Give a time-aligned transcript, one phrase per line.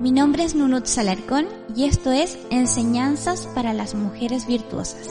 [0.00, 5.10] Mi nombre es Nunut Salarcón y esto es Enseñanzas para las Mujeres Virtuosas.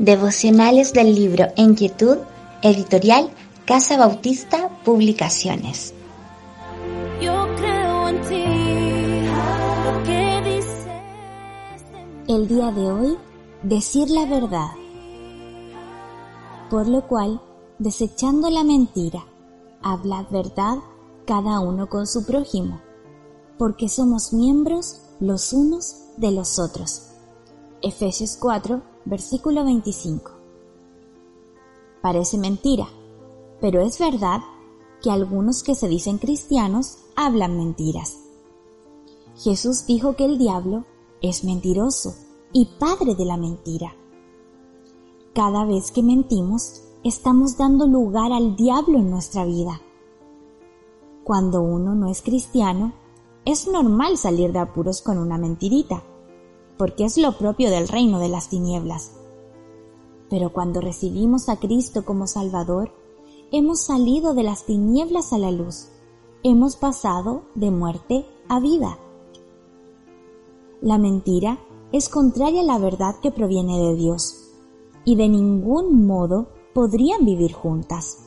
[0.00, 2.16] Devocionales del libro En Quietud,
[2.62, 3.28] editorial
[3.66, 5.92] Casa Bautista Publicaciones.
[7.20, 8.44] Yo creo en ti.
[9.84, 10.86] Lo que dices
[12.26, 12.34] de.
[12.34, 13.18] El día de hoy,
[13.62, 14.70] decir la verdad.
[16.70, 17.42] Por lo cual,
[17.78, 19.26] desechando la mentira,
[19.82, 20.78] hablad verdad
[21.26, 22.80] cada uno con su prójimo,
[23.58, 27.02] porque somos miembros los unos de los otros.
[27.82, 30.30] Efesios 4, versículo 25.
[32.02, 32.88] Parece mentira,
[33.60, 34.40] pero es verdad
[35.02, 38.18] que algunos que se dicen cristianos hablan mentiras.
[39.36, 40.84] Jesús dijo que el diablo
[41.22, 42.14] es mentiroso
[42.52, 43.94] y padre de la mentira.
[45.34, 49.80] Cada vez que mentimos, estamos dando lugar al diablo en nuestra vida.
[51.24, 52.92] Cuando uno no es cristiano,
[53.44, 56.02] es normal salir de apuros con una mentirita,
[56.80, 59.12] porque es lo propio del reino de las tinieblas.
[60.30, 62.90] Pero cuando recibimos a Cristo como Salvador,
[63.52, 65.88] hemos salido de las tinieblas a la luz,
[66.42, 68.96] hemos pasado de muerte a vida.
[70.80, 71.58] La mentira
[71.92, 74.48] es contraria a la verdad que proviene de Dios,
[75.04, 78.20] y de ningún modo podrían vivir juntas.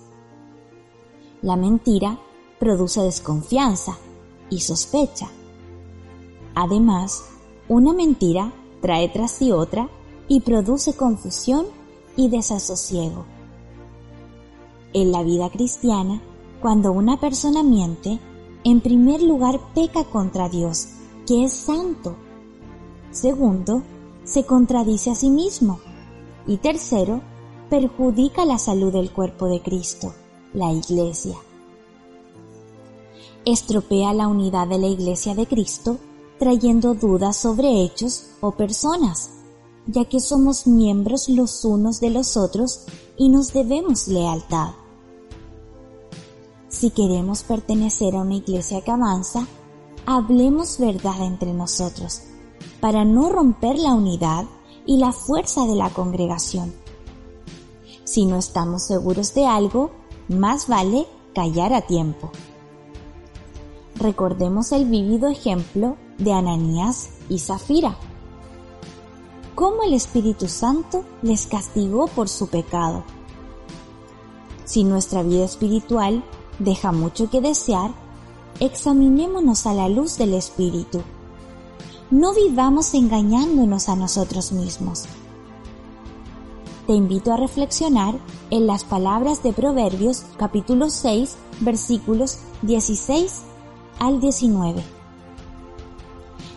[1.42, 2.20] La mentira
[2.60, 3.98] produce desconfianza
[4.52, 5.32] y sospecha.
[6.54, 7.33] Además,
[7.68, 9.90] una mentira trae tras sí otra
[10.28, 11.66] y produce confusión
[12.16, 13.26] y desasosiego.
[14.94, 16.22] En la vida cristiana,
[16.62, 18.20] cuando una persona miente,
[18.64, 20.88] en primer lugar peca contra Dios,
[21.26, 22.16] que es santo.
[23.12, 23.84] Segundo,
[24.24, 25.80] se contradice a sí mismo.
[26.48, 27.22] Y tercero,
[27.70, 30.14] perjudica la salud del cuerpo de Cristo,
[30.54, 31.36] la Iglesia.
[33.46, 35.98] Estropea la unidad de la Iglesia de Cristo,
[36.44, 39.30] trayendo dudas sobre hechos o personas,
[39.88, 42.82] ya que somos miembros los unos de los otros
[43.16, 44.72] y nos debemos lealtad.
[46.68, 49.48] Si queremos pertenecer a una iglesia que avanza,
[50.06, 52.24] hablemos verdad entre nosotros,
[52.82, 54.44] para no romper la unidad
[54.86, 56.74] y la fuerza de la congregación.
[58.04, 59.92] Si no estamos seguros de algo,
[60.28, 62.32] más vale callar a tiempo.
[63.96, 67.98] Recordemos el vivido ejemplo de Ananías y Zafira.
[69.56, 73.04] Cómo el Espíritu Santo les castigó por su pecado.
[74.66, 76.24] Si nuestra vida espiritual
[76.60, 77.92] deja mucho que desear,
[78.60, 81.02] examinémonos a la luz del Espíritu.
[82.10, 85.06] No vivamos engañándonos a nosotros mismos.
[86.88, 88.16] Te invito a reflexionar
[88.50, 93.42] en las palabras de Proverbios capítulo 6 versículos 16
[94.00, 95.03] al 19.